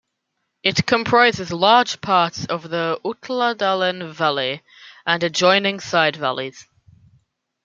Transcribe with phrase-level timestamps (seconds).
[0.63, 4.63] It comprises large parts of the Utladalen valey
[5.05, 6.65] and adjoining side valleys.